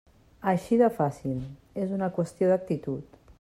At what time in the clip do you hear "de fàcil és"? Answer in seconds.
0.81-1.93